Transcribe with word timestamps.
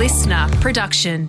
listener 0.00 0.48
production. 0.62 1.28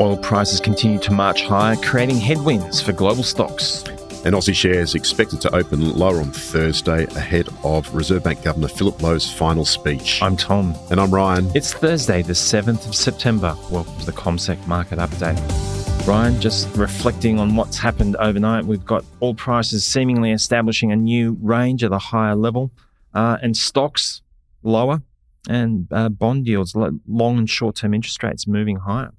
Oil 0.00 0.16
prices 0.16 0.60
continue 0.60 0.98
to 0.98 1.12
march 1.12 1.42
higher, 1.42 1.76
creating 1.76 2.16
headwinds 2.16 2.80
for 2.80 2.92
global 2.92 3.22
stocks. 3.22 3.82
And 4.24 4.34
Aussie 4.34 4.54
shares 4.54 4.94
expected 4.94 5.42
to 5.42 5.54
open 5.54 5.92
lower 5.92 6.16
on 6.16 6.32
Thursday 6.32 7.04
ahead 7.04 7.50
of 7.62 7.94
Reserve 7.94 8.24
Bank 8.24 8.42
Governor 8.42 8.68
Philip 8.68 9.02
Lowe's 9.02 9.30
final 9.30 9.66
speech. 9.66 10.22
I'm 10.22 10.38
Tom. 10.38 10.74
And 10.90 10.98
I'm 10.98 11.10
Ryan. 11.10 11.54
It's 11.54 11.74
Thursday, 11.74 12.22
the 12.22 12.32
7th 12.32 12.88
of 12.88 12.94
September. 12.94 13.54
Welcome 13.70 13.98
to 13.98 14.06
the 14.06 14.12
CommSec 14.12 14.66
Market 14.66 14.98
Update. 14.98 16.06
Ryan, 16.08 16.40
just 16.40 16.74
reflecting 16.78 17.38
on 17.38 17.56
what's 17.56 17.76
happened 17.76 18.16
overnight, 18.16 18.64
we've 18.64 18.86
got 18.86 19.04
oil 19.20 19.34
prices 19.34 19.84
seemingly 19.84 20.32
establishing 20.32 20.92
a 20.92 20.96
new 20.96 21.36
range 21.42 21.84
at 21.84 21.92
a 21.92 21.98
higher 21.98 22.34
level, 22.34 22.70
uh, 23.12 23.36
and 23.42 23.54
stocks 23.54 24.22
lower, 24.62 25.02
and 25.48 25.86
uh, 25.90 26.08
bond 26.08 26.46
yields, 26.46 26.74
long 26.74 27.38
and 27.38 27.50
short 27.50 27.76
term 27.76 27.94
interest 27.94 28.22
rates 28.22 28.46
moving 28.46 28.76
higher. 28.76 29.12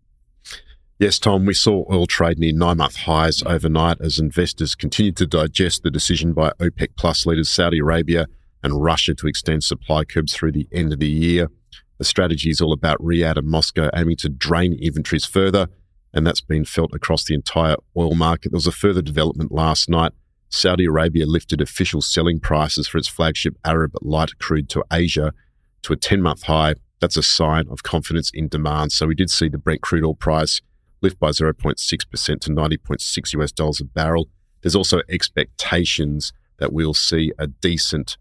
Yes, 0.99 1.17
Tom, 1.17 1.45
we 1.45 1.53
saw 1.53 1.85
oil 1.89 2.07
trade 2.07 2.39
near 2.39 2.51
nine 2.51 2.77
month 2.77 2.97
highs 2.97 3.41
overnight 3.43 4.01
as 4.01 4.19
investors 4.19 4.75
continued 4.75 5.15
to 5.17 5.25
digest 5.25 5.81
the 5.81 5.89
decision 5.89 6.33
by 6.33 6.51
OPEC 6.59 6.89
Plus 6.97 7.25
leaders 7.25 7.49
Saudi 7.49 7.79
Arabia 7.79 8.27
and 8.63 8.83
Russia 8.83 9.15
to 9.15 9.27
extend 9.27 9.63
supply 9.63 10.03
curbs 10.03 10.33
through 10.33 10.51
the 10.51 10.67
end 10.73 10.91
of 10.91 10.99
the 10.99 11.07
year. 11.07 11.47
The 11.99 12.03
strategy 12.03 12.49
is 12.49 12.59
all 12.59 12.73
about 12.73 12.99
Riyadh 12.99 13.37
and 13.37 13.47
Moscow 13.47 13.89
aiming 13.95 14.17
to 14.17 14.29
drain 14.29 14.73
inventories 14.73 15.25
further, 15.25 15.67
and 16.13 16.27
that's 16.27 16.41
been 16.41 16.65
felt 16.65 16.93
across 16.93 17.23
the 17.23 17.33
entire 17.33 17.75
oil 17.95 18.15
market. 18.15 18.51
There 18.51 18.57
was 18.57 18.67
a 18.67 18.71
further 18.73 19.01
development 19.01 19.53
last 19.53 19.89
night. 19.89 20.11
Saudi 20.49 20.83
Arabia 20.83 21.25
lifted 21.25 21.61
official 21.61 22.01
selling 22.01 22.41
prices 22.41 22.89
for 22.89 22.97
its 22.97 23.07
flagship 23.07 23.55
Arab 23.63 23.93
light 24.01 24.37
crude 24.39 24.67
to 24.69 24.83
Asia 24.91 25.33
to 25.83 25.93
a 25.93 25.97
10 25.97 26.21
month 26.21 26.43
high. 26.43 26.75
That's 26.99 27.17
a 27.17 27.23
sign 27.23 27.65
of 27.69 27.83
confidence 27.83 28.29
in 28.33 28.47
demand. 28.47 28.91
So 28.91 29.07
we 29.07 29.15
did 29.15 29.29
see 29.29 29.47
the 29.47 29.57
Brent 29.57 29.81
crude 29.81 30.03
oil 30.03 30.15
price 30.15 30.61
lift 31.01 31.19
by 31.19 31.29
0.6% 31.29 32.39
to 32.41 32.49
90.6 32.49 33.33
US 33.33 33.51
dollars 33.51 33.79
a 33.79 33.85
barrel. 33.85 34.27
There's 34.61 34.75
also 34.75 35.01
expectations 35.07 36.33
that 36.57 36.73
we'll 36.73 36.93
see 36.93 37.31
a 37.39 37.47
decent 37.47 38.17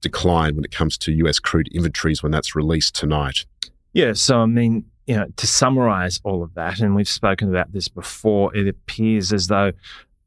decline 0.00 0.56
when 0.56 0.64
it 0.64 0.72
comes 0.72 0.98
to 0.98 1.12
US 1.12 1.38
crude 1.38 1.68
inventories 1.68 2.22
when 2.22 2.32
that's 2.32 2.54
released 2.54 2.94
tonight. 2.94 3.46
Yeah, 3.92 4.12
so 4.12 4.40
I 4.40 4.46
mean, 4.46 4.84
you 5.06 5.16
know, 5.16 5.26
to 5.36 5.46
summarize 5.46 6.20
all 6.24 6.42
of 6.42 6.54
that, 6.54 6.80
and 6.80 6.94
we've 6.94 7.08
spoken 7.08 7.48
about 7.48 7.72
this 7.72 7.88
before, 7.88 8.54
it 8.54 8.68
appears 8.68 9.32
as 9.32 9.46
though 9.46 9.72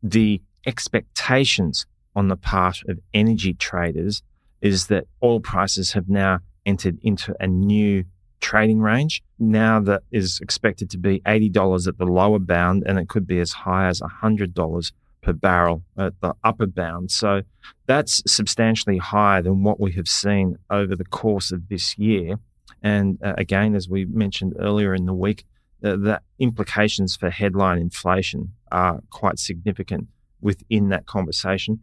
the 0.02 0.42
expectations 0.66 1.86
on 2.16 2.30
the 2.30 2.38
part 2.38 2.82
of 2.88 3.00
energy 3.14 3.54
traders 3.54 4.24
is 4.62 4.88
that 4.88 5.06
oil 5.24 5.40
prices 5.40 5.94
have 5.94 6.10
now 6.10 6.40
entered 6.66 6.98
into 7.02 7.36
a 7.40 7.48
new 7.48 8.06
trading 8.40 8.80
range. 8.80 9.22
Now 9.38 9.80
that 9.82 10.04
is 10.12 10.40
expected 10.42 10.90
to 10.92 10.98
be 10.98 11.20
$80 11.22 11.88
at 11.88 11.98
the 11.98 12.06
lower 12.06 12.40
bound, 12.40 12.84
and 12.86 12.98
it 12.98 13.10
could 13.10 13.28
be 13.28 13.40
as 13.40 13.52
high 13.52 13.88
as 13.88 14.02
$100 14.02 14.92
per 15.22 15.34
barrel 15.34 15.84
at 15.98 16.20
the 16.22 16.34
upper 16.44 16.68
bound. 16.68 17.12
So 17.12 17.42
that's 17.86 18.24
substantially 18.26 18.98
higher 18.98 19.42
than 19.42 19.64
what 19.64 19.80
we 19.80 19.92
have 19.94 20.08
seen 20.08 20.58
over 20.70 20.96
the 20.96 21.06
course 21.06 21.52
of 21.52 21.68
this 21.70 21.98
year. 21.98 22.40
And 22.82 23.20
uh, 23.24 23.34
again, 23.38 23.76
as 23.76 23.90
we 23.90 24.06
mentioned 24.06 24.54
earlier 24.60 24.94
in 24.94 25.06
the 25.06 25.14
week, 25.14 25.46
uh, 25.84 25.96
the 25.96 26.22
implications 26.40 27.16
for 27.16 27.30
headline 27.30 27.78
inflation 27.78 28.54
are 28.72 29.02
quite 29.10 29.40
significant 29.40 30.08
within 30.42 30.90
that 30.90 31.06
conversation. 31.06 31.82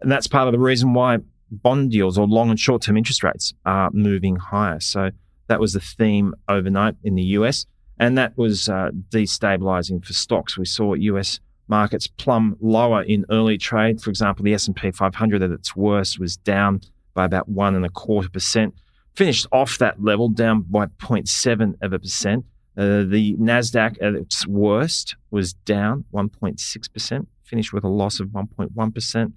And 0.00 0.10
that's 0.10 0.26
part 0.26 0.48
of 0.48 0.52
the 0.52 0.58
reason 0.58 0.94
why 0.94 1.18
bond 1.50 1.92
yields 1.92 2.18
or 2.18 2.26
long 2.26 2.50
and 2.50 2.58
short 2.58 2.82
term 2.82 2.96
interest 2.96 3.22
rates 3.22 3.54
are 3.64 3.90
moving 3.92 4.36
higher. 4.36 4.80
So 4.80 5.10
that 5.48 5.60
was 5.60 5.72
the 5.72 5.80
theme 5.80 6.34
overnight 6.48 6.96
in 7.02 7.14
the 7.14 7.22
US, 7.22 7.66
and 7.98 8.16
that 8.18 8.36
was 8.36 8.68
uh, 8.68 8.90
destabilizing 9.10 10.04
for 10.04 10.12
stocks. 10.12 10.56
We 10.58 10.64
saw 10.64 10.94
US 10.94 11.40
markets 11.68 12.06
plumb 12.06 12.56
lower 12.60 13.02
in 13.02 13.24
early 13.30 13.58
trade. 13.58 14.00
For 14.00 14.10
example, 14.10 14.44
the 14.44 14.54
S&P 14.54 14.90
500 14.90 15.42
at 15.42 15.50
its 15.50 15.76
worst 15.76 16.18
was 16.18 16.36
down 16.36 16.80
by 17.14 17.24
about 17.24 17.48
one 17.48 17.74
and 17.74 17.84
a 17.84 17.90
quarter 17.90 18.28
percent. 18.28 18.74
Finished 19.14 19.46
off 19.52 19.78
that 19.78 20.02
level 20.02 20.28
down 20.28 20.62
by 20.62 20.86
0.7 20.86 21.74
of 21.82 21.92
a 21.92 21.98
percent. 21.98 22.44
Uh, 22.76 23.02
the 23.02 23.34
Nasdaq 23.38 23.96
at 24.00 24.14
its 24.14 24.46
worst 24.46 25.16
was 25.30 25.52
down 25.52 26.04
1.6 26.14 26.92
percent. 26.92 27.28
Finished 27.42 27.72
with 27.72 27.84
a 27.84 27.88
loss 27.88 28.20
of 28.20 28.28
1.1 28.28 28.94
percent 28.94 29.32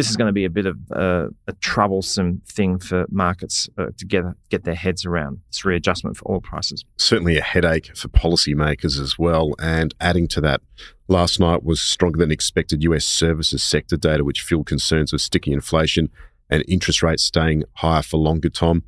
this 0.00 0.08
is 0.08 0.16
going 0.16 0.28
to 0.28 0.32
be 0.32 0.46
a 0.46 0.50
bit 0.50 0.64
of 0.64 0.78
uh, 0.96 1.26
a 1.46 1.52
troublesome 1.60 2.40
thing 2.46 2.78
for 2.78 3.04
markets 3.10 3.68
uh, 3.76 3.88
to 3.98 4.06
get, 4.06 4.24
get 4.48 4.64
their 4.64 4.74
heads 4.74 5.04
around. 5.04 5.40
This 5.50 5.62
readjustment 5.62 6.16
for 6.16 6.32
oil 6.32 6.40
prices. 6.40 6.86
Certainly 6.96 7.36
a 7.36 7.42
headache 7.42 7.94
for 7.94 8.08
policymakers 8.08 8.98
as 8.98 9.18
well. 9.18 9.52
And 9.60 9.94
adding 10.00 10.26
to 10.28 10.40
that, 10.40 10.62
last 11.06 11.38
night 11.38 11.64
was 11.64 11.82
stronger 11.82 12.18
than 12.18 12.30
expected 12.30 12.82
US 12.84 13.04
services 13.04 13.62
sector 13.62 13.98
data, 13.98 14.24
which 14.24 14.40
fueled 14.40 14.64
concerns 14.64 15.12
of 15.12 15.20
sticky 15.20 15.52
inflation 15.52 16.08
and 16.48 16.64
interest 16.66 17.02
rates 17.02 17.22
staying 17.22 17.64
higher 17.74 18.02
for 18.02 18.16
longer, 18.16 18.48
Tom. 18.48 18.84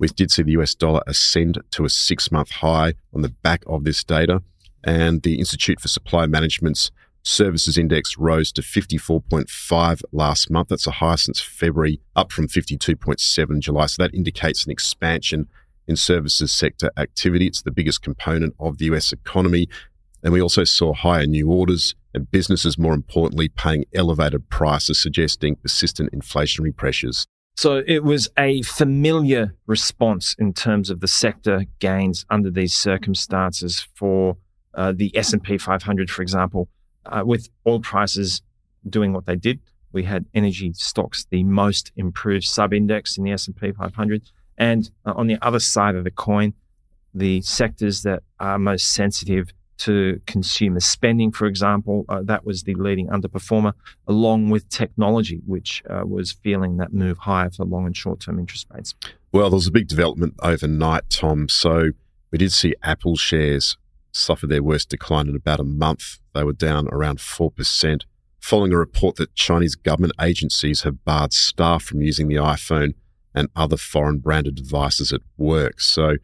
We 0.00 0.08
did 0.08 0.32
see 0.32 0.42
the 0.42 0.58
US 0.58 0.74
dollar 0.74 1.02
ascend 1.06 1.62
to 1.70 1.84
a 1.84 1.88
six 1.88 2.32
month 2.32 2.50
high 2.50 2.94
on 3.14 3.22
the 3.22 3.28
back 3.28 3.62
of 3.68 3.84
this 3.84 4.02
data. 4.02 4.42
And 4.82 5.22
the 5.22 5.38
Institute 5.38 5.80
for 5.80 5.86
Supply 5.88 6.26
Management's 6.26 6.90
Services 7.22 7.76
index 7.76 8.16
rose 8.16 8.52
to 8.52 8.62
54.5 8.62 10.02
last 10.12 10.50
month. 10.50 10.68
That's 10.68 10.84
the 10.84 10.92
highest 10.92 11.24
since 11.24 11.40
February, 11.40 12.00
up 12.16 12.32
from 12.32 12.48
52.7 12.48 13.50
in 13.50 13.60
July. 13.60 13.86
So 13.86 14.02
that 14.02 14.14
indicates 14.14 14.64
an 14.64 14.70
expansion 14.70 15.48
in 15.86 15.96
services 15.96 16.52
sector 16.52 16.90
activity. 16.96 17.46
It's 17.46 17.62
the 17.62 17.70
biggest 17.70 18.02
component 18.02 18.54
of 18.58 18.78
the 18.78 18.86
US 18.86 19.12
economy. 19.12 19.68
And 20.22 20.32
we 20.32 20.42
also 20.42 20.64
saw 20.64 20.92
higher 20.94 21.26
new 21.26 21.50
orders 21.50 21.94
and 22.14 22.30
businesses, 22.30 22.78
more 22.78 22.94
importantly, 22.94 23.48
paying 23.48 23.84
elevated 23.94 24.48
prices, 24.48 25.00
suggesting 25.00 25.56
persistent 25.56 26.12
inflationary 26.12 26.74
pressures. 26.74 27.26
So 27.56 27.82
it 27.86 28.04
was 28.04 28.28
a 28.38 28.62
familiar 28.62 29.56
response 29.66 30.34
in 30.38 30.52
terms 30.54 30.90
of 30.90 31.00
the 31.00 31.08
sector 31.08 31.64
gains 31.80 32.24
under 32.30 32.50
these 32.50 32.74
circumstances 32.74 33.86
for 33.96 34.36
uh, 34.74 34.92
the 34.94 35.16
S&P 35.16 35.58
500, 35.58 36.10
for 36.10 36.22
example, 36.22 36.68
uh, 37.08 37.22
with 37.24 37.48
oil 37.66 37.80
prices 37.80 38.42
doing 38.88 39.12
what 39.12 39.26
they 39.26 39.36
did, 39.36 39.60
we 39.92 40.04
had 40.04 40.26
energy 40.34 40.72
stocks 40.74 41.26
the 41.30 41.42
most 41.44 41.92
improved 41.96 42.44
sub-index 42.44 43.16
in 43.16 43.24
the 43.24 43.32
S&P 43.32 43.72
500. 43.72 44.22
And 44.58 44.90
uh, 45.06 45.12
on 45.16 45.26
the 45.26 45.38
other 45.40 45.60
side 45.60 45.94
of 45.94 46.04
the 46.04 46.10
coin, 46.10 46.54
the 47.14 47.40
sectors 47.42 48.02
that 48.02 48.22
are 48.38 48.58
most 48.58 48.88
sensitive 48.88 49.52
to 49.78 50.20
consumer 50.26 50.80
spending, 50.80 51.30
for 51.30 51.46
example, 51.46 52.04
uh, 52.08 52.20
that 52.24 52.44
was 52.44 52.64
the 52.64 52.74
leading 52.74 53.06
underperformer, 53.08 53.72
along 54.06 54.50
with 54.50 54.68
technology, 54.68 55.40
which 55.46 55.82
uh, 55.88 56.02
was 56.04 56.32
feeling 56.32 56.76
that 56.78 56.92
move 56.92 57.16
higher 57.18 57.48
for 57.50 57.64
long 57.64 57.86
and 57.86 57.96
short 57.96 58.20
term 58.20 58.38
interest 58.38 58.66
rates. 58.74 58.94
Well, 59.32 59.48
there 59.48 59.56
was 59.56 59.68
a 59.68 59.72
big 59.72 59.86
development 59.86 60.34
overnight, 60.42 61.08
Tom. 61.10 61.48
So 61.48 61.90
we 62.32 62.38
did 62.38 62.52
see 62.52 62.74
Apple 62.82 63.16
shares 63.16 63.76
suffered 64.12 64.50
their 64.50 64.62
worst 64.62 64.88
decline 64.88 65.28
in 65.28 65.36
about 65.36 65.60
a 65.60 65.64
month. 65.64 66.18
They 66.34 66.44
were 66.44 66.52
down 66.52 66.88
around 66.88 67.18
4%, 67.18 68.02
following 68.40 68.72
a 68.72 68.78
report 68.78 69.16
that 69.16 69.34
Chinese 69.34 69.74
government 69.74 70.14
agencies 70.20 70.82
have 70.82 71.04
barred 71.04 71.32
staff 71.32 71.82
from 71.82 72.02
using 72.02 72.28
the 72.28 72.36
iPhone 72.36 72.94
and 73.34 73.48
other 73.54 73.76
foreign 73.76 74.18
branded 74.18 74.56
devices 74.56 75.12
at 75.12 75.20
work. 75.36 75.80
So, 75.80 76.16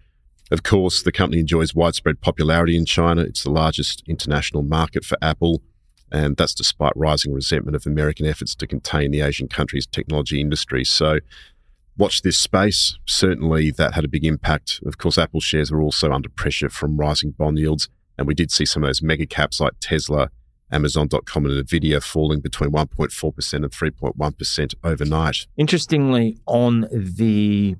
of 0.50 0.62
course, 0.62 1.03
the 1.03 1.12
company 1.12 1.41
enjoys 1.41 1.75
widespread 1.75 2.21
popularity 2.21 2.77
in 2.77 2.84
China. 2.84 3.23
It's 3.23 3.44
the 3.44 3.50
largest 3.50 4.03
international 4.06 4.62
market 4.62 5.05
for 5.05 5.17
Apple, 5.23 5.62
and 6.12 6.37
that's 6.37 6.55
despite 6.55 6.93
rising 6.97 7.33
resentment 7.33 7.77
of 7.77 7.87
American 7.87 8.27
efforts 8.27 8.55
to 8.56 8.67
contain 8.67 9.11
the 9.11 9.21
Asian 9.21 9.49
country's 9.49 9.87
technology 9.87 10.41
industry. 10.41 10.84
So, 10.84 11.21
watch 11.97 12.22
this 12.22 12.38
space. 12.38 12.99
Certainly, 13.06 13.72
that 13.72 13.94
had 13.94 14.05
a 14.05 14.09
big 14.09 14.25
impact. 14.25 14.81
Of 14.87 14.99
course, 14.99 15.19
Apple 15.19 15.41
shares 15.41 15.70
were 15.70 15.82
also 15.82 16.12
under 16.12 16.29
pressure 16.29 16.69
from 16.69 16.96
rising 16.96 17.32
bond 17.32 17.58
yields. 17.58 17.88
And 18.17 18.26
we 18.26 18.35
did 18.35 18.50
see 18.50 18.64
some 18.64 18.82
of 18.85 18.88
those 18.88 19.02
mega 19.02 19.26
caps 19.26 19.61
like 19.61 19.73
Tesla, 19.81 20.31
Amazon.com, 20.70 21.46
and 21.46 21.67
Nvidia 21.67 22.02
falling 22.02 22.41
between 22.41 22.70
1.4% 22.70 23.55
and 23.55 23.70
3.1% 23.70 24.75
overnight. 24.85 25.46
Interestingly, 25.56 26.38
on 26.46 26.87
the 26.93 27.76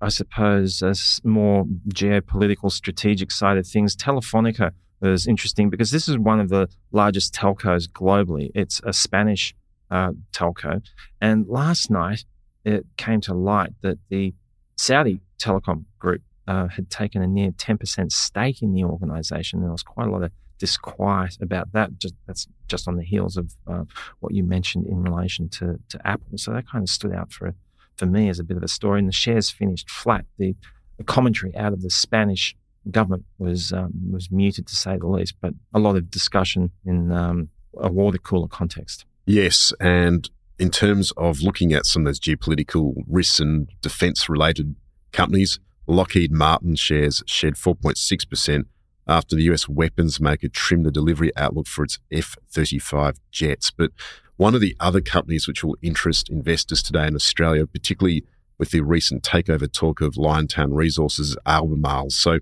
I 0.00 0.08
suppose, 0.08 0.82
a 0.82 0.94
more 1.24 1.64
geopolitical 1.88 2.70
strategic 2.70 3.30
side 3.32 3.56
of 3.56 3.66
things, 3.66 3.96
Telefonica 3.96 4.72
is 5.02 5.26
interesting 5.26 5.70
because 5.70 5.90
this 5.90 6.08
is 6.08 6.18
one 6.18 6.38
of 6.38 6.48
the 6.48 6.68
largest 6.92 7.34
telcos 7.34 7.88
globally. 7.90 8.50
It's 8.54 8.80
a 8.84 8.92
Spanish 8.92 9.54
uh, 9.90 10.12
telco. 10.32 10.82
And 11.20 11.46
last 11.48 11.90
night, 11.90 12.24
it 12.66 12.84
came 12.96 13.20
to 13.22 13.32
light 13.32 13.72
that 13.82 13.98
the 14.08 14.34
Saudi 14.76 15.20
telecom 15.38 15.84
group 15.98 16.22
uh, 16.48 16.68
had 16.68 16.90
taken 16.90 17.22
a 17.22 17.26
near 17.26 17.50
10% 17.52 18.12
stake 18.12 18.60
in 18.60 18.74
the 18.74 18.84
organization. 18.84 19.60
There 19.60 19.70
was 19.70 19.82
quite 19.82 20.08
a 20.08 20.10
lot 20.10 20.22
of 20.22 20.32
disquiet 20.58 21.36
about 21.40 21.72
that. 21.72 21.98
Just, 21.98 22.14
that's 22.26 22.48
just 22.68 22.88
on 22.88 22.96
the 22.96 23.04
heels 23.04 23.36
of 23.36 23.54
uh, 23.66 23.84
what 24.20 24.34
you 24.34 24.42
mentioned 24.42 24.86
in 24.86 25.02
relation 25.02 25.48
to, 25.50 25.78
to 25.88 26.06
Apple. 26.06 26.36
So 26.36 26.52
that 26.52 26.68
kind 26.68 26.82
of 26.82 26.90
stood 26.90 27.12
out 27.12 27.32
for, 27.32 27.54
for 27.96 28.06
me 28.06 28.28
as 28.28 28.38
a 28.38 28.44
bit 28.44 28.56
of 28.56 28.62
a 28.62 28.68
story. 28.68 28.98
And 28.98 29.08
the 29.08 29.12
shares 29.12 29.50
finished 29.50 29.88
flat. 29.88 30.24
The, 30.38 30.56
the 30.98 31.04
commentary 31.04 31.54
out 31.56 31.72
of 31.72 31.82
the 31.82 31.90
Spanish 31.90 32.56
government 32.90 33.24
was 33.38 33.72
um, 33.72 33.90
was 34.12 34.30
muted 34.30 34.66
to 34.68 34.76
say 34.76 34.96
the 34.96 35.08
least, 35.08 35.34
but 35.40 35.52
a 35.74 35.78
lot 35.78 35.96
of 35.96 36.08
discussion 36.10 36.70
in 36.84 37.10
um, 37.10 37.48
a 37.76 37.90
water 37.90 38.18
cooler 38.18 38.48
context. 38.48 39.04
Yes, 39.26 39.72
and 39.80 40.30
in 40.58 40.70
terms 40.70 41.12
of 41.12 41.40
looking 41.40 41.72
at 41.72 41.86
some 41.86 42.02
of 42.02 42.06
those 42.06 42.20
geopolitical 42.20 42.94
risks 43.06 43.40
and 43.40 43.68
defence 43.82 44.28
related 44.28 44.74
companies, 45.12 45.58
Lockheed 45.86 46.32
Martin 46.32 46.74
shares 46.76 47.22
shed 47.26 47.54
4.6% 47.54 48.64
after 49.06 49.36
the 49.36 49.42
US 49.44 49.68
weapons 49.68 50.20
maker 50.20 50.48
trimmed 50.48 50.86
the 50.86 50.90
delivery 50.90 51.30
outlook 51.36 51.68
for 51.68 51.84
its 51.84 51.98
F 52.10 52.36
35 52.50 53.18
jets. 53.30 53.70
But 53.70 53.92
one 54.36 54.54
of 54.54 54.60
the 54.60 54.76
other 54.80 55.00
companies 55.00 55.46
which 55.46 55.62
will 55.62 55.76
interest 55.80 56.28
investors 56.28 56.82
today 56.82 57.06
in 57.06 57.14
Australia, 57.14 57.66
particularly 57.66 58.24
with 58.58 58.70
the 58.70 58.80
recent 58.80 59.22
takeover 59.22 59.70
talk 59.70 60.00
of 60.00 60.14
Liontown 60.14 60.74
Resources, 60.74 61.36
Albemarle. 61.46 62.10
So 62.10 62.38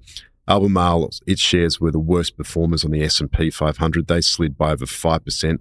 Albemarle, 0.49 1.11
its 1.27 1.41
shares 1.41 1.81
were 1.81 1.91
the 1.91 1.99
worst 1.99 2.37
performers 2.37 2.85
on 2.85 2.93
the 2.93 3.03
S&P 3.03 3.51
500. 3.51 4.07
They 4.07 4.21
slid 4.21 4.57
by 4.57 4.73
over 4.73 4.87
5%. 4.87 5.59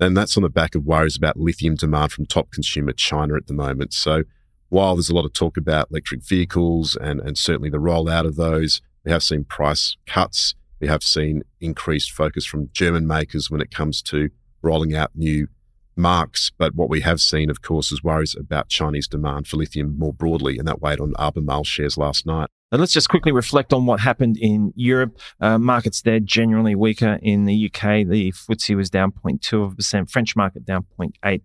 And 0.00 0.16
that's 0.16 0.36
on 0.36 0.42
the 0.42 0.48
back 0.48 0.74
of 0.74 0.84
worries 0.84 1.16
about 1.16 1.36
lithium 1.36 1.74
demand 1.74 2.12
from 2.12 2.26
top 2.26 2.50
consumer 2.50 2.92
China 2.92 3.34
at 3.34 3.46
the 3.46 3.54
moment. 3.54 3.92
So 3.92 4.24
while 4.68 4.94
there's 4.94 5.10
a 5.10 5.14
lot 5.14 5.24
of 5.24 5.32
talk 5.32 5.56
about 5.56 5.90
electric 5.90 6.22
vehicles 6.22 6.96
and, 6.96 7.20
and 7.20 7.36
certainly 7.36 7.70
the 7.70 7.78
rollout 7.78 8.26
of 8.26 8.36
those, 8.36 8.80
we 9.04 9.10
have 9.10 9.22
seen 9.22 9.44
price 9.44 9.96
cuts. 10.06 10.54
We 10.80 10.86
have 10.86 11.02
seen 11.02 11.42
increased 11.60 12.12
focus 12.12 12.44
from 12.44 12.70
German 12.72 13.06
makers 13.06 13.50
when 13.50 13.60
it 13.60 13.70
comes 13.70 14.02
to 14.02 14.30
rolling 14.62 14.94
out 14.94 15.10
new 15.14 15.48
marks. 15.96 16.52
But 16.56 16.74
what 16.74 16.88
we 16.88 17.00
have 17.00 17.20
seen, 17.20 17.50
of 17.50 17.62
course, 17.62 17.90
is 17.90 18.04
worries 18.04 18.36
about 18.38 18.68
Chinese 18.68 19.08
demand 19.08 19.48
for 19.48 19.56
lithium 19.56 19.98
more 19.98 20.12
broadly, 20.12 20.58
and 20.58 20.68
that 20.68 20.80
weighed 20.80 21.00
on 21.00 21.14
Albemarle 21.18 21.64
shares 21.64 21.98
last 21.98 22.26
night. 22.26 22.48
And 22.70 22.80
let's 22.80 22.92
just 22.92 23.08
quickly 23.08 23.32
reflect 23.32 23.72
on 23.72 23.86
what 23.86 24.00
happened 24.00 24.36
in 24.36 24.74
Europe. 24.76 25.18
Uh, 25.40 25.56
markets 25.56 26.02
there 26.02 26.20
generally 26.20 26.74
weaker. 26.74 27.18
In 27.22 27.46
the 27.46 27.66
UK, 27.66 28.06
the 28.06 28.30
FTSE 28.32 28.76
was 28.76 28.90
down 28.90 29.12
0.2%, 29.12 30.10
French 30.10 30.36
market 30.36 30.66
down 30.66 30.84
0.8, 30.98 31.40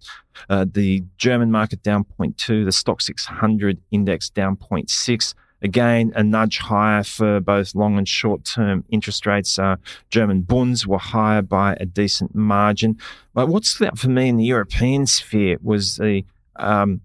uh, 0.50 0.66
the 0.70 1.04
German 1.18 1.50
market 1.50 1.82
down 1.82 2.06
0.2, 2.20 2.66
the 2.66 2.72
Stoxx 2.72 3.04
600 3.04 3.80
index 3.92 4.30
down 4.30 4.58
0.6. 4.58 5.34
Again, 5.62 6.12
a 6.14 6.24
nudge 6.24 6.58
higher 6.58 7.04
for 7.04 7.40
both 7.40 7.74
long 7.74 7.98
and 7.98 8.06
short 8.06 8.44
term 8.44 8.84
interest 8.90 9.26
rates. 9.26 9.58
Uh, 9.58 9.78
German 10.10 10.42
bonds 10.42 10.86
were 10.86 10.98
higher 10.98 11.42
by 11.42 11.78
a 11.80 11.86
decent 11.86 12.36
margin. 12.36 12.98
But 13.34 13.48
what 13.48 13.64
stood 13.64 13.88
out 13.88 13.98
for 13.98 14.10
me 14.10 14.28
in 14.28 14.36
the 14.36 14.44
European 14.44 15.08
sphere 15.08 15.58
was 15.62 15.96
the 15.96 16.26
um, 16.58 17.00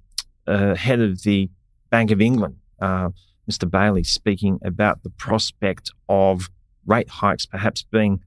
uh, 0.49 0.75
head 0.75 1.01
of 1.01 1.23
the 1.23 1.49
Bank 1.91 2.11
of 2.11 2.21
England, 2.21 2.57
uh, 2.81 3.11
Mr. 3.51 3.71
Bailey, 3.71 4.05
speaking 4.05 4.59
about 4.63 5.03
the 5.03 5.11
prospect 5.11 5.91
of 6.09 6.51
rate 6.87 7.09
hikes 7.09 7.47
perhaps 7.47 7.83
being 7.83 8.21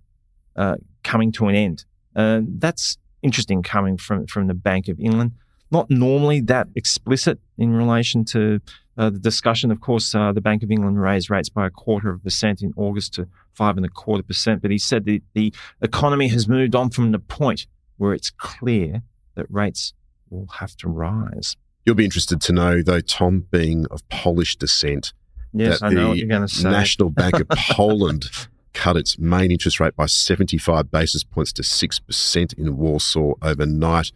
uh, 0.55 0.75
coming 1.03 1.31
to 1.33 1.47
an 1.47 1.55
end. 1.55 1.85
Uh, 2.15 2.41
that's 2.43 2.97
interesting 3.21 3.63
coming 3.63 3.97
from, 3.97 4.27
from 4.27 4.47
the 4.47 4.53
Bank 4.53 4.87
of 4.87 4.99
England. 4.99 5.31
Not 5.69 5.89
normally 5.89 6.41
that 6.41 6.67
explicit 6.75 7.39
in 7.57 7.73
relation 7.73 8.25
to 8.25 8.59
uh, 8.97 9.09
the 9.09 9.19
discussion, 9.19 9.71
of 9.71 9.79
course, 9.79 10.13
uh, 10.13 10.33
the 10.33 10.41
Bank 10.41 10.63
of 10.63 10.71
England 10.71 11.01
raised 11.01 11.29
rates 11.29 11.49
by 11.49 11.65
a 11.67 11.69
quarter 11.69 12.09
of 12.09 12.17
a 12.17 12.23
percent 12.23 12.61
in 12.61 12.73
August 12.75 13.13
to 13.13 13.27
five 13.53 13.77
and 13.77 13.85
a 13.85 13.89
quarter 13.89 14.23
percent. 14.23 14.61
But 14.61 14.71
he 14.71 14.77
said 14.77 15.05
that 15.05 15.21
the 15.33 15.53
economy 15.81 16.27
has 16.27 16.47
moved 16.47 16.75
on 16.75 16.89
from 16.89 17.11
the 17.11 17.19
point 17.19 17.67
where 17.97 18.13
it's 18.13 18.31
clear 18.31 19.01
that 19.35 19.45
rates 19.49 19.93
will 20.29 20.47
have 20.59 20.75
to 20.77 20.89
rise. 20.89 21.55
You'll 21.85 21.95
be 21.95 22.05
interested 22.05 22.41
to 22.41 22.53
know, 22.53 22.81
though, 22.81 23.01
Tom, 23.01 23.47
being 23.51 23.85
of 23.87 24.07
Polish 24.09 24.55
descent, 24.55 25.13
yes, 25.53 25.79
that 25.79 25.87
I 25.87 25.89
know 25.89 26.01
the 26.03 26.07
what 26.09 26.17
you're 26.17 26.47
say. 26.47 26.69
National 26.69 27.09
Bank 27.09 27.39
of 27.39 27.47
Poland 27.49 28.25
cut 28.73 28.95
its 28.97 29.17
main 29.17 29.51
interest 29.51 29.79
rate 29.79 29.95
by 29.95 30.05
75 30.05 30.91
basis 30.91 31.23
points 31.23 31.51
to 31.53 31.61
6% 31.61 32.53
in 32.57 32.77
Warsaw 32.77 33.33
overnight 33.41 34.11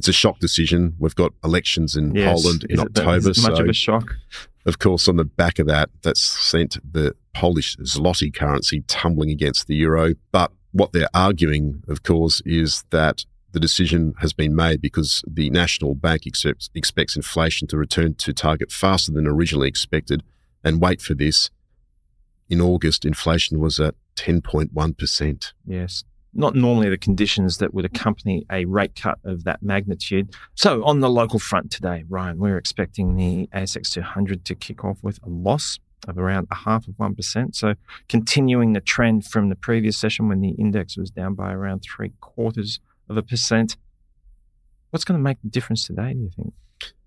it's 0.00 0.08
a 0.08 0.12
shock 0.14 0.38
decision. 0.38 0.94
We've 0.98 1.14
got 1.14 1.32
elections 1.44 1.94
in 1.94 2.14
Yes. 2.14 2.40
Poland 2.42 2.64
in 2.70 2.76
Is 2.76 2.80
October. 2.80 3.16
it 3.18 3.26
much 3.26 3.36
so, 3.36 3.62
of 3.62 3.68
a 3.68 3.72
shock. 3.74 4.16
of 4.64 4.78
course, 4.78 5.06
on 5.08 5.16
the 5.16 5.26
back 5.26 5.58
of 5.58 5.66
that, 5.66 5.90
that's 6.00 6.22
sent 6.22 6.78
the 6.94 7.14
Polish 7.34 7.76
zloty 7.76 8.34
currency 8.34 8.82
tumbling 8.86 9.30
against 9.30 9.66
the 9.66 9.74
euro. 9.76 10.14
But 10.32 10.52
what 10.72 10.94
they're 10.94 11.10
arguing, 11.12 11.82
of 11.86 12.02
course, 12.02 12.40
is 12.46 12.82
that 12.88 13.26
the 13.52 13.60
decision 13.60 14.14
has 14.18 14.32
been 14.32 14.54
made 14.54 14.80
because 14.80 15.22
the 15.26 15.50
National 15.50 15.94
Bank 15.94 16.26
expects, 16.26 16.70
expects 16.74 17.16
inflation 17.16 17.66
to 17.68 17.76
return 17.76 18.14
to 18.14 18.32
target 18.32 18.70
faster 18.70 19.12
than 19.12 19.26
originally 19.26 19.68
expected. 19.68 20.22
And 20.62 20.80
wait 20.80 21.00
for 21.00 21.14
this. 21.14 21.50
In 22.48 22.60
August, 22.60 23.04
inflation 23.04 23.60
was 23.60 23.80
at 23.80 23.94
10.1%. 24.16 25.52
Yes. 25.66 26.04
Not 26.32 26.54
normally 26.54 26.88
the 26.88 26.98
conditions 26.98 27.58
that 27.58 27.74
would 27.74 27.84
accompany 27.84 28.44
a 28.50 28.64
rate 28.64 28.94
cut 28.94 29.18
of 29.24 29.44
that 29.44 29.62
magnitude. 29.62 30.34
So, 30.54 30.84
on 30.84 31.00
the 31.00 31.10
local 31.10 31.40
front 31.40 31.72
today, 31.72 32.04
Ryan, 32.08 32.38
we're 32.38 32.58
expecting 32.58 33.16
the 33.16 33.48
ASX 33.52 33.90
200 33.90 34.44
to 34.44 34.54
kick 34.54 34.84
off 34.84 34.98
with 35.02 35.18
a 35.24 35.28
loss 35.28 35.78
of 36.06 36.18
around 36.18 36.46
a 36.50 36.54
half 36.54 36.86
of 36.86 36.94
1%. 36.94 37.54
So, 37.56 37.74
continuing 38.08 38.74
the 38.74 38.80
trend 38.80 39.26
from 39.26 39.48
the 39.48 39.56
previous 39.56 39.98
session 39.98 40.28
when 40.28 40.40
the 40.40 40.50
index 40.50 40.96
was 40.96 41.10
down 41.10 41.34
by 41.34 41.52
around 41.52 41.80
three 41.80 42.12
quarters 42.20 42.78
of 43.10 43.16
a 43.16 43.22
percent. 43.22 43.76
What's 44.90 45.04
going 45.04 45.18
to 45.18 45.22
make 45.22 45.42
the 45.42 45.50
difference 45.50 45.86
today, 45.86 46.14
do 46.14 46.20
you 46.20 46.30
think? 46.34 46.54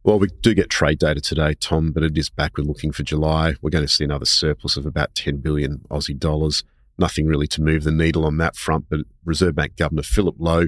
Well, 0.04 0.20
we 0.20 0.28
do 0.42 0.54
get 0.54 0.70
trade 0.70 1.00
data 1.00 1.22
today, 1.22 1.54
Tom, 1.54 1.94
but 1.94 2.04
it 2.04 2.18
is 2.18 2.30
backward 2.30 2.68
looking 2.68 2.92
for 2.92 3.04
July. 3.04 3.56
We're 3.62 3.70
going 3.70 3.86
to 3.86 3.92
see 3.92 4.04
another 4.04 4.26
surplus 4.26 4.76
of 4.76 4.86
about 4.86 5.16
10 5.16 5.38
billion 5.38 5.80
Aussie 5.90 6.18
dollars. 6.18 6.64
Nothing 6.98 7.26
really 7.26 7.48
to 7.48 7.62
move 7.62 7.84
the 7.84 7.92
needle 7.92 8.26
on 8.26 8.38
that 8.38 8.56
front, 8.56 8.86
but 8.90 9.00
Reserve 9.24 9.56
Bank 9.56 9.78
Governor 9.78 10.04
Philip 10.04 10.36
Lowe, 10.38 10.68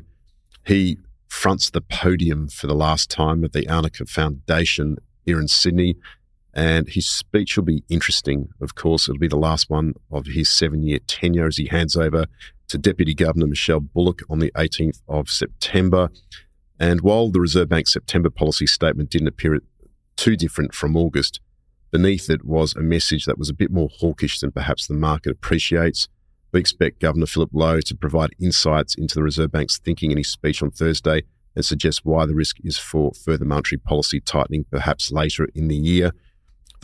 he 0.65 0.97
fronts 1.27 1.69
the 1.69 1.81
podium 1.81 2.47
for 2.47 2.67
the 2.67 2.73
last 2.73 3.11
time 3.11 3.43
at 3.43 3.51
the 3.51 3.65
Anika 3.65 4.07
Foundation 4.09 4.97
here 5.25 5.39
in 5.39 5.49
Sydney. 5.49 5.97
And 6.53 6.87
his 6.87 7.05
speech 7.05 7.57
will 7.57 7.65
be 7.65 7.83
interesting. 7.89 8.47
Of 8.61 8.75
course, 8.75 9.09
it'll 9.09 9.19
be 9.19 9.27
the 9.27 9.35
last 9.35 9.69
one 9.69 9.95
of 10.09 10.27
his 10.27 10.49
seven 10.49 10.81
year 10.81 10.99
tenure 11.05 11.47
as 11.47 11.57
he 11.57 11.67
hands 11.67 11.97
over 11.97 12.25
to 12.67 12.77
Deputy 12.77 13.13
Governor 13.13 13.47
Michelle 13.47 13.79
Bullock 13.79 14.21
on 14.29 14.39
the 14.39 14.51
18th 14.55 15.01
of 15.07 15.29
September. 15.29 16.09
And 16.79 17.01
while 17.01 17.29
the 17.29 17.39
Reserve 17.39 17.69
Bank's 17.69 17.93
September 17.93 18.29
policy 18.29 18.67
statement 18.67 19.09
didn't 19.09 19.27
appear 19.27 19.59
too 20.15 20.35
different 20.35 20.73
from 20.73 20.97
August, 20.97 21.39
beneath 21.91 22.29
it 22.29 22.43
was 22.43 22.75
a 22.75 22.81
message 22.81 23.25
that 23.25 23.37
was 23.37 23.49
a 23.49 23.53
bit 23.53 23.71
more 23.71 23.89
hawkish 23.99 24.39
than 24.39 24.51
perhaps 24.51 24.87
the 24.87 24.93
market 24.93 25.31
appreciates. 25.31 26.07
We 26.51 26.59
expect 26.59 27.01
Governor 27.01 27.25
Philip 27.25 27.51
Lowe 27.53 27.81
to 27.81 27.95
provide 27.95 28.31
insights 28.39 28.95
into 28.95 29.15
the 29.15 29.23
Reserve 29.23 29.51
Bank's 29.51 29.77
thinking 29.77 30.11
in 30.11 30.17
his 30.17 30.29
speech 30.29 30.61
on 30.61 30.71
Thursday 30.71 31.23
and 31.55 31.63
suggest 31.63 32.01
why 32.03 32.25
the 32.25 32.35
risk 32.35 32.57
is 32.63 32.77
for 32.77 33.11
further 33.13 33.45
monetary 33.45 33.79
policy 33.79 34.19
tightening 34.19 34.65
perhaps 34.69 35.11
later 35.11 35.47
in 35.55 35.67
the 35.67 35.75
year. 35.75 36.11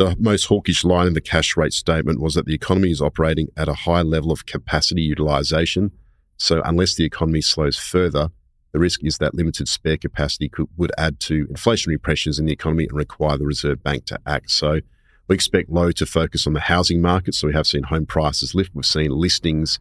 The 0.01 0.15
most 0.17 0.45
hawkish 0.45 0.83
line 0.83 1.05
in 1.05 1.13
the 1.13 1.21
cash 1.21 1.55
rate 1.55 1.73
statement 1.73 2.19
was 2.19 2.33
that 2.33 2.47
the 2.47 2.55
economy 2.55 2.89
is 2.89 3.03
operating 3.03 3.49
at 3.55 3.69
a 3.69 3.75
high 3.75 4.01
level 4.01 4.31
of 4.31 4.47
capacity 4.47 5.03
utilization. 5.03 5.91
So, 6.37 6.59
unless 6.65 6.95
the 6.95 7.05
economy 7.05 7.41
slows 7.41 7.77
further, 7.77 8.31
the 8.71 8.79
risk 8.79 9.03
is 9.03 9.19
that 9.19 9.35
limited 9.35 9.67
spare 9.67 9.97
capacity 9.97 10.49
could, 10.49 10.69
would 10.75 10.91
add 10.97 11.19
to 11.19 11.45
inflationary 11.45 12.01
pressures 12.01 12.39
in 12.39 12.47
the 12.47 12.51
economy 12.51 12.85
and 12.85 12.97
require 12.97 13.37
the 13.37 13.45
Reserve 13.45 13.83
Bank 13.83 14.05
to 14.05 14.19
act. 14.25 14.49
So, 14.49 14.79
we 15.27 15.35
expect 15.35 15.69
Lowe 15.69 15.91
to 15.91 16.07
focus 16.07 16.47
on 16.47 16.53
the 16.53 16.61
housing 16.61 16.99
market. 16.99 17.35
So, 17.35 17.45
we 17.45 17.53
have 17.53 17.67
seen 17.67 17.83
home 17.83 18.07
prices 18.07 18.55
lift. 18.55 18.71
We've 18.73 18.83
seen 18.83 19.11
listings 19.11 19.79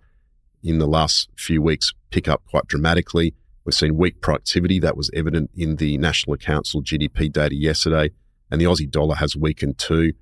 in 0.62 0.80
the 0.80 0.86
last 0.86 1.30
few 1.34 1.62
weeks 1.62 1.94
pick 2.10 2.28
up 2.28 2.42
quite 2.50 2.66
dramatically. 2.66 3.32
We've 3.64 3.72
seen 3.72 3.96
weak 3.96 4.20
productivity. 4.20 4.80
That 4.80 4.98
was 4.98 5.10
evident 5.14 5.50
in 5.56 5.76
the 5.76 5.96
National 5.96 6.34
Accounts 6.34 6.74
GDP 6.74 7.32
data 7.32 7.54
yesterday. 7.54 8.10
And 8.50 8.60
the 8.60 8.64
Aussie 8.64 8.90
dollar 8.90 9.16
has 9.16 9.36
weakened 9.36 9.78
too. 9.78 10.12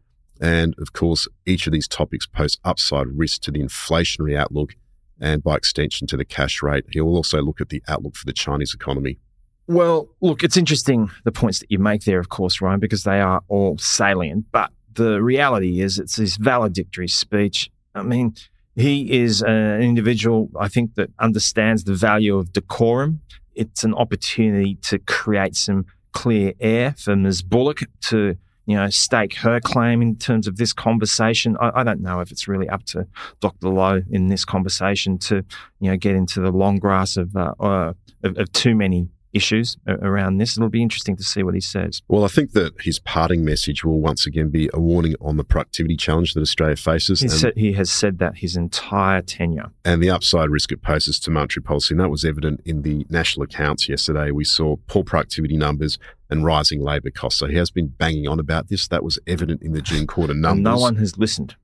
And 0.41 0.75
of 0.79 0.93
course, 0.93 1.27
each 1.47 1.67
of 1.67 1.73
these 1.73 1.89
topics 1.89 2.27
pose 2.27 2.59
upside 2.65 3.07
risk 3.09 3.43
to 3.43 3.51
the 3.51 3.61
inflationary 3.61 4.37
outlook 4.37 4.77
and 5.21 5.43
by 5.43 5.57
extension 5.57 6.07
to 6.09 6.17
the 6.17 6.25
cash 6.25 6.63
rate. 6.63 6.85
He 6.93 7.01
will 7.01 7.17
also 7.17 7.43
look 7.43 7.61
at 7.61 7.71
the 7.71 7.83
outlook 7.89 8.15
for 8.15 8.27
the 8.27 8.33
Chinese 8.33 8.73
economy. 8.73 9.19
Well, 9.67 10.09
look, 10.21 10.43
it's 10.43 10.57
interesting 10.57 11.11
the 11.25 11.33
points 11.33 11.59
that 11.59 11.71
you 11.71 11.79
make 11.79 12.05
there, 12.05 12.21
of 12.21 12.29
course, 12.29 12.61
Ryan, 12.61 12.81
because 12.81 13.03
they 13.03 13.21
are 13.21 13.43
all 13.49 13.77
salient. 13.79 14.47
But 14.53 14.71
the 14.95 15.21
reality 15.23 15.81
is, 15.81 15.99
it's 15.99 16.17
this 16.17 16.37
valedictory 16.37 17.09
speech. 17.09 17.71
I 17.95 18.03
mean, 18.03 18.35
he 18.77 19.21
is 19.21 19.43
an 19.43 19.83
individual, 19.83 20.51
I 20.59 20.69
think, 20.69 20.95
that 20.95 21.11
understands 21.19 21.85
the 21.85 21.95
value 21.95 22.37
of 22.37 22.53
decorum. 22.53 23.21
It's 23.55 23.83
an 23.83 23.93
opportunity 23.93 24.77
to 24.83 25.01
create 25.01 25.57
some 25.57 25.87
clear 26.13 26.55
air 26.61 26.95
for 26.99 27.17
Ms. 27.17 27.43
Bullock 27.43 27.81
to, 28.03 28.37
you 28.67 28.77
know, 28.77 28.89
stake 28.91 29.37
her 29.37 29.61
claim 29.61 30.03
in 30.03 30.17
terms 30.17 30.47
of 30.47 30.57
this 30.57 30.73
conversation. 30.73 31.57
I, 31.61 31.81
I 31.81 31.85
don't 31.85 32.01
know 32.01 32.21
if 32.21 32.31
it's 32.31 32.49
really 32.49 32.69
up 32.69 32.85
to 32.87 33.07
Dr. 33.41 33.69
Lowe 33.69 34.03
in 34.11 34.29
this 34.29 34.45
conversation 34.45 35.19
to, 35.19 35.45
you 35.81 35.91
know, 35.91 35.97
get 35.97 36.15
into 36.15 36.41
the 36.41 36.51
long 36.51 36.77
grass 36.77 37.17
of, 37.17 37.35
uh, 37.37 37.55
uh, 37.61 37.93
of, 38.23 38.39
of 38.39 38.53
too 38.53 38.75
many 38.75 39.09
issues 39.33 39.77
around 39.87 40.39
this. 40.39 40.57
It'll 40.57 40.69
be 40.69 40.83
interesting 40.83 41.17
to 41.17 41.23
see 41.23 41.43
what 41.43 41.55
he 41.55 41.61
says. 41.61 42.03
Well, 42.09 42.25
I 42.25 42.29
think 42.29 42.53
that 42.53 42.81
his 42.81 42.99
parting 42.99 43.45
message 43.45 43.85
will 43.85 44.01
once 44.01 44.27
again 44.27 44.51
be 44.51 44.71
a 44.73 44.81
warning 44.81 45.15
on 45.21 45.37
the 45.37 45.45
productivity 45.45 45.97
challenge 45.97 46.35
that 46.35 46.41
Australia 46.41 46.77
faces. 46.77 47.21
He, 47.21 47.29
said, 47.29 47.53
he 47.57 47.73
has 47.75 47.91
said 47.91 48.19
that 48.19 48.39
his 48.39 48.57
entire 48.57 49.23
tenure. 49.23 49.71
And 49.85 50.03
the 50.03 50.11
upside 50.11 50.51
risk 50.51 50.73
it 50.73 50.83
poses 50.83 51.21
to 51.21 51.31
monetary 51.31 51.63
policy. 51.63 51.95
And 51.95 52.01
that 52.01 52.11
was 52.11 52.25
evident 52.25 52.61
in 52.65 52.83
the 52.83 53.07
national 53.09 53.45
accounts 53.45 53.89
yesterday. 53.89 54.31
We 54.31 54.45
saw 54.45 54.77
poor 54.87 55.05
productivity 55.05 55.57
numbers 55.57 55.99
and 56.31 56.45
rising 56.45 56.81
labour 56.81 57.11
costs. 57.11 57.39
So 57.39 57.47
he 57.47 57.57
has 57.57 57.71
been 57.71 57.89
banging 57.89 58.29
on 58.29 58.39
about 58.39 58.69
this. 58.69 58.89
That 58.89 59.05
was 59.05 59.19
evident 59.27 59.63
in 59.63 59.73
the 59.73 59.83
June 59.83 60.07
quarter 60.07 60.35
numbers. 60.35 60.63
no 60.63 60.79
one 60.79 60.97
has 60.97 61.19
listened. 61.19 61.57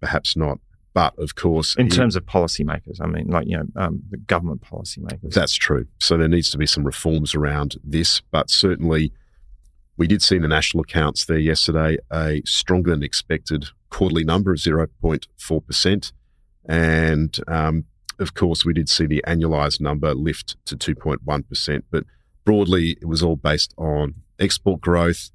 Perhaps 0.00 0.36
not. 0.36 0.58
But 0.94 1.18
of 1.18 1.34
course, 1.34 1.74
in 1.76 1.88
terms 1.88 2.16
of 2.16 2.26
policymakers, 2.26 3.00
I 3.00 3.06
mean, 3.06 3.28
like 3.28 3.46
you 3.46 3.56
know, 3.56 3.64
um, 3.76 4.02
the 4.10 4.18
government 4.18 4.60
policymakers. 4.60 5.32
That's 5.32 5.54
true. 5.54 5.86
So 5.98 6.18
there 6.18 6.28
needs 6.28 6.50
to 6.50 6.58
be 6.58 6.66
some 6.66 6.84
reforms 6.84 7.34
around 7.34 7.76
this, 7.82 8.20
but 8.30 8.50
certainly, 8.50 9.12
we 9.96 10.06
did 10.06 10.22
see 10.22 10.36
in 10.36 10.42
the 10.42 10.48
national 10.48 10.82
accounts 10.82 11.24
there 11.24 11.38
yesterday 11.38 11.96
a 12.12 12.42
stronger 12.44 12.90
than 12.90 13.02
expected 13.02 13.66
quarterly 13.88 14.24
number 14.24 14.52
of 14.52 14.58
zero 14.58 14.86
point 15.00 15.28
four 15.38 15.62
percent, 15.62 16.12
and 16.66 17.38
um, 17.48 17.84
of 18.18 18.34
course, 18.34 18.66
we 18.66 18.74
did 18.74 18.90
see 18.90 19.06
the 19.06 19.24
annualized 19.26 19.80
number 19.80 20.14
lift 20.14 20.56
to 20.66 20.76
two 20.76 20.94
point 20.94 21.22
one 21.24 21.42
percent. 21.42 21.86
But 21.90 22.04
broadly, 22.44 22.98
it 23.00 23.06
was 23.06 23.22
all 23.22 23.36
based 23.36 23.72
on 23.78 24.14
export 24.38 24.82
growth 24.82 25.30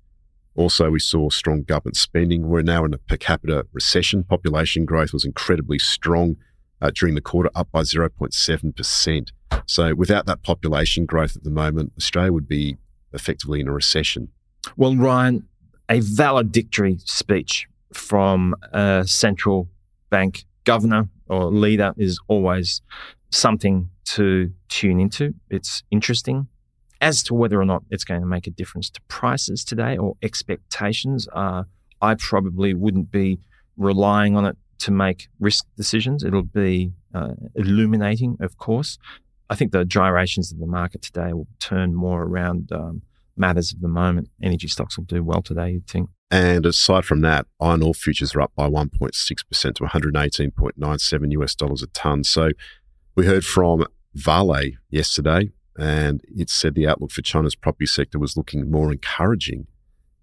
also, 0.58 0.90
we 0.90 1.00
saw 1.00 1.30
strong 1.30 1.62
government 1.62 1.96
spending. 1.96 2.48
We're 2.48 2.64
now 2.64 2.84
in 2.84 2.94
a 2.94 2.98
per 2.98 3.16
capita 3.16 3.68
recession. 3.74 4.24
Population 4.24 4.86
growth 4.86 5.14
was 5.14 5.24
incredibly 5.24 5.78
strong 5.78 6.36
uh, 6.82 6.90
during 6.94 7.14
the 7.14 7.22
quarter, 7.22 7.52
up 7.54 7.72
by 7.72 7.82
0.7%. 7.82 9.30
So, 9.68 9.94
without 9.94 10.26
that 10.26 10.42
population 10.42 11.06
growth 11.06 11.38
at 11.38 11.44
the 11.44 11.52
moment, 11.52 11.94
Australia 11.96 12.34
would 12.34 12.48
be 12.48 12.78
effectively 13.14 13.62
in 13.62 13.68
a 13.68 13.72
recession. 13.72 14.30
Well, 14.76 14.96
Ryan, 14.96 15.48
a 15.90 16.00
valedictory 16.00 16.98
speech 17.06 17.68
from 17.94 18.56
a 18.74 19.04
central 19.06 19.70
bank 20.10 20.46
governor 20.64 21.08
or 21.30 21.52
leader 21.52 21.94
is 21.98 22.20
always 22.28 22.82
something 23.30 23.90
to 24.06 24.52
tune 24.70 25.00
into. 25.00 25.36
It's 25.52 25.84
interesting 25.92 26.48
as 27.02 27.24
to 27.24 27.34
whether 27.34 27.60
or 27.60 27.66
not 27.66 27.84
it's 27.90 28.04
going 28.04 28.22
to 28.22 28.28
make 28.28 28.48
a 28.48 28.52
difference 28.52 28.90
to 28.92 29.02
prices 29.08 29.64
today 29.64 29.98
or 29.98 30.16
expectations, 30.22 31.28
uh, 31.34 31.64
I 32.02 32.16
probably 32.16 32.74
wouldn't 32.74 33.12
be 33.12 33.40
relying 33.78 34.36
on 34.36 34.46
it 34.46 34.58
to 34.80 34.92
make 34.92 35.28
risk 35.40 35.66
decisions. 35.76 36.24
It'll 36.24 36.44
be 36.44 36.94
uh, 37.14 37.34
illuminating, 37.56 38.38
of 38.40 38.58
course. 38.58 38.98
I 39.50 39.56
think 39.56 39.72
the 39.72 39.86
gyrations 39.86 40.52
of 40.52 40.60
the 40.60 40.68
market 40.68 41.02
today 41.02 41.34
will 41.34 41.48
turn 41.60 41.96
more 41.96 42.24
around 42.24 42.72
um, 42.72 43.02
matters 43.38 43.72
of 43.72 43.82
the 43.82 43.88
moment. 43.88 44.30
Energy 44.42 44.68
stocks 44.68 44.98
will 44.98 45.06
do 45.06 45.24
well 45.24 45.42
today, 45.42 45.72
you'd 45.72 45.88
think. 45.88 46.10
And 46.30 46.66
aside 46.66 47.06
from 47.06 47.22
that, 47.22 47.46
iron 47.62 47.82
ore 47.82 47.94
futures 47.94 48.36
are 48.36 48.42
up 48.42 48.52
by 48.56 48.70
1.6% 48.70 49.76
to 49.76 49.84
118.97 49.84 51.32
US 51.32 51.56
dollars 51.56 51.82
a 51.82 51.88
ton. 51.88 52.24
So 52.24 52.50
we 53.16 53.26
heard 53.26 53.46
from 53.46 53.86
Vale 54.14 54.72
yesterday, 54.90 55.52
and 55.78 56.22
it 56.36 56.50
said 56.50 56.76
the 56.76 56.88
outlook 56.88 57.12
for 57.12 57.22
China's 57.22 57.56
property 57.56 57.86
sector 57.86 58.20
was 58.20 58.36
looking 58.36 58.70
more 58.70 58.92
encouraging. 58.92 59.68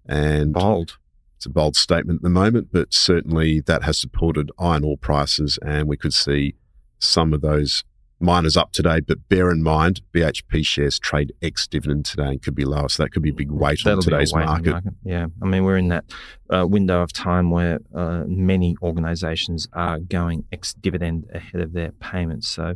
And 0.05 0.53
bold. 0.53 0.97
It's 1.37 1.45
a 1.45 1.49
bold 1.49 1.75
statement 1.75 2.17
at 2.17 2.23
the 2.23 2.29
moment, 2.29 2.69
but 2.71 2.93
certainly 2.93 3.59
that 3.61 3.83
has 3.83 3.97
supported 3.97 4.51
iron 4.59 4.83
ore 4.83 4.97
prices, 4.97 5.57
and 5.65 5.87
we 5.87 5.97
could 5.97 6.13
see 6.13 6.55
some 6.99 7.33
of 7.33 7.41
those 7.41 7.83
miners 8.19 8.55
up 8.55 8.71
today. 8.71 8.99
But 8.99 9.27
bear 9.29 9.51
in 9.51 9.61
mind, 9.61 10.01
BHP 10.13 10.65
shares 10.65 10.99
trade 10.99 11.33
ex 11.41 11.67
dividend 11.67 12.05
today 12.05 12.27
and 12.27 12.41
could 12.41 12.55
be 12.55 12.65
lower, 12.65 12.89
so 12.89 13.03
that 13.03 13.09
could 13.09 13.23
be 13.23 13.29
a 13.29 13.33
big 13.33 13.51
weight 13.51 13.81
That'll 13.83 13.99
on 13.99 14.03
today's 14.03 14.33
market. 14.33 14.71
market. 14.71 14.93
Yeah, 15.03 15.27
I 15.41 15.45
mean 15.45 15.63
we're 15.63 15.77
in 15.77 15.89
that 15.89 16.05
uh, 16.53 16.65
window 16.67 17.01
of 17.01 17.11
time 17.11 17.51
where 17.51 17.79
uh, 17.93 18.23
many 18.27 18.75
organisations 18.81 19.67
are 19.73 19.99
going 19.99 20.45
ex 20.51 20.73
dividend 20.73 21.25
ahead 21.33 21.61
of 21.61 21.73
their 21.73 21.91
payments, 21.91 22.47
so 22.47 22.75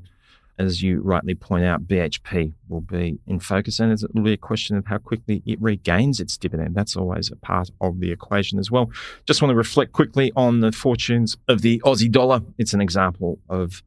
as 0.60 0.84
you 0.84 1.02
rightly 1.02 1.34
point 1.34 1.64
out, 1.64 1.88
BHP 1.88 2.54
will 2.68 2.82
be 2.82 3.18
in 3.26 3.40
focus, 3.40 3.80
and 3.80 3.92
it'll 3.92 4.22
be 4.22 4.34
a 4.34 4.38
question 4.38 4.76
of 4.76 4.86
how 4.86 4.98
quickly 4.98 5.42
it 5.46 5.60
regains 5.62 6.20
its 6.20 6.38
dividend. 6.38 6.76
That's 6.76 6.98
always 6.98 7.32
a 7.32 7.38
part 7.38 7.72
of 7.80 8.02
the 8.02 8.12
equation 8.12 8.60
as 8.60 8.70
well. 8.70 8.92
Just 9.26 9.42
want 9.42 9.52
to 9.52 9.56
reflect 9.56 9.94
quickly 9.94 10.34
on 10.36 10.60
the 10.60 10.74
fortunes 10.74 11.38
of 11.48 11.62
the 11.62 11.82
Aussie 11.86 12.12
dollar. 12.12 12.42
It's 12.58 12.74
an 12.74 12.82
example 12.82 13.40
of 13.50 13.82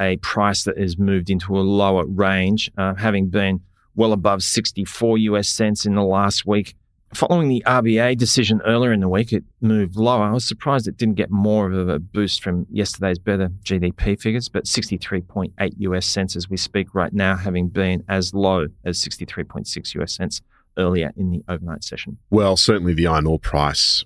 a 0.00 0.16
price 0.16 0.64
that 0.64 0.78
has 0.78 0.98
moved 0.98 1.28
into 1.28 1.56
a 1.56 1.60
lower 1.60 2.06
range, 2.06 2.70
uh, 2.78 2.94
having 2.94 3.28
been 3.28 3.60
well 3.94 4.12
above 4.12 4.42
64 4.42 5.18
US 5.18 5.48
cents 5.48 5.84
in 5.84 5.94
the 5.94 6.02
last 6.02 6.46
week. 6.46 6.74
Following 7.14 7.48
the 7.48 7.62
RBA 7.64 8.18
decision 8.18 8.60
earlier 8.66 8.92
in 8.92 8.98
the 8.98 9.08
week, 9.08 9.32
it 9.32 9.44
moved 9.60 9.94
lower. 9.94 10.24
I 10.24 10.32
was 10.32 10.46
surprised 10.46 10.88
it 10.88 10.96
didn't 10.96 11.14
get 11.14 11.30
more 11.30 11.70
of 11.70 11.88
a 11.88 12.00
boost 12.00 12.42
from 12.42 12.66
yesterday's 12.72 13.20
better 13.20 13.50
GDP 13.62 14.20
figures, 14.20 14.48
but 14.48 14.64
63.8 14.64 15.52
US 15.78 16.06
cents 16.06 16.34
as 16.34 16.50
we 16.50 16.56
speak 16.56 16.92
right 16.92 17.12
now, 17.12 17.36
having 17.36 17.68
been 17.68 18.02
as 18.08 18.34
low 18.34 18.66
as 18.84 18.98
63.6 18.98 19.94
US 19.94 20.12
cents 20.12 20.40
earlier 20.76 21.12
in 21.16 21.30
the 21.30 21.44
overnight 21.48 21.84
session. 21.84 22.18
Well, 22.30 22.56
certainly 22.56 22.94
the 22.94 23.06
iron 23.06 23.26
ore 23.26 23.38
price 23.38 24.02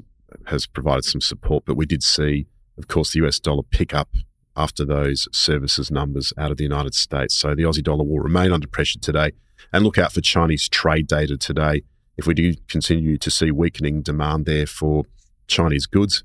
has 0.49 0.67
provided 0.67 1.07
some 1.07 1.23
support, 1.23 1.65
but 1.65 1.77
we 1.77 1.87
did 1.87 2.03
see, 2.03 2.47
of 2.77 2.89
course, 2.89 3.15
the 3.15 3.25
US 3.25 3.41
dollar 3.41 3.63
pick 3.63 3.95
up 3.95 4.11
after 4.55 4.85
those 4.85 5.29
services 5.33 5.91
numbers 5.91 6.35
out 6.37 6.51
of 6.51 6.59
the 6.59 6.65
United 6.65 6.95
States. 6.95 7.35
So 7.35 7.55
the 7.55 7.63
Aussie 7.63 7.83
dollar 7.83 8.05
will 8.05 8.21
remain 8.21 8.53
under 8.53 8.69
pressure 8.69 8.99
today. 8.99 9.33
And 9.73 9.83
look 9.83 9.97
out 9.97 10.13
for 10.13 10.21
Chinese 10.21 10.69
trade 10.69 11.07
data 11.07 11.37
today 11.37 11.83
if 12.19 12.27
we 12.27 12.35
do 12.35 12.55
continue 12.69 13.17
to 13.17 13.31
see 13.31 13.51
weakening 13.51 14.03
demand 14.03 14.45
there 14.45 14.67
for 14.67 15.05
Chinese 15.47 15.87
goods, 15.87 16.25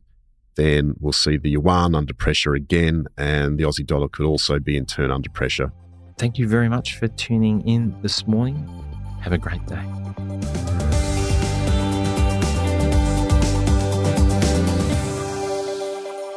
then 0.55 0.95
we'll 0.99 1.13
see 1.13 1.37
the 1.37 1.51
yuan 1.51 1.95
under 1.95 2.13
pressure 2.13 2.53
again, 2.53 3.05
and 3.17 3.57
the 3.57 3.63
Aussie 3.63 3.85
dollar 3.85 4.09
could 4.09 4.25
also 4.25 4.59
be 4.59 4.75
in 4.75 4.85
turn 4.85 5.11
under 5.11 5.29
pressure. 5.29 5.71
Thank 6.17 6.37
you 6.37 6.47
very 6.47 6.69
much 6.69 6.97
for 6.97 7.07
tuning 7.07 7.67
in 7.67 7.95
this 8.01 8.27
morning. 8.27 8.67
Have 9.21 9.33
a 9.33 9.37
great 9.37 9.65
day. 9.67 10.92